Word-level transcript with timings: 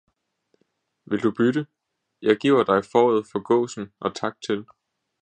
vil 1.05 1.19
du 1.23 1.31
bytte? 1.31 1.67
Jeg 2.21 2.37
giver 2.37 2.63
dig 2.63 2.85
fåret 2.91 3.25
for 3.31 3.39
gåsen 3.39 3.93
og 3.99 4.15
tak 4.15 4.37
til! 4.47 4.65